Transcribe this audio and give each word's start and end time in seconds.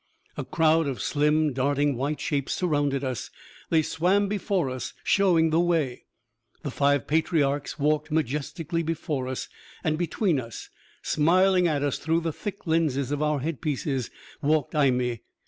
A 0.35 0.43
crowd 0.43 0.87
of 0.87 0.99
slim, 0.99 1.53
darting 1.53 1.95
white 1.95 2.19
shapes 2.19 2.53
surrounded 2.55 3.03
us. 3.03 3.29
They 3.69 3.83
swam 3.83 4.27
before 4.27 4.67
us, 4.71 4.95
showing 5.03 5.51
the 5.51 5.59
way. 5.59 6.05
The 6.63 6.71
five 6.71 7.05
patriarchs 7.05 7.77
walked 7.77 8.09
majestically 8.11 8.81
before 8.81 9.27
us; 9.27 9.47
and 9.83 9.99
between 9.99 10.39
us, 10.39 10.71
smiling 11.03 11.67
at 11.67 11.83
us 11.83 11.99
through 11.99 12.21
the 12.21 12.33
thick 12.33 12.65
lenses 12.65 13.11
of 13.11 13.21
our 13.21 13.41
headpieces, 13.41 14.09
walked 14.41 14.73
Imee. 14.73 15.21